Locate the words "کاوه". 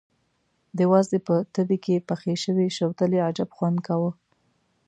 3.87-4.11